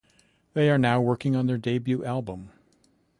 They 0.55 0.71
are 0.71 0.79
now 0.79 0.99
working 0.99 1.35
on 1.35 1.45
their 1.45 1.59
debut 1.59 2.03
album. 2.03 2.49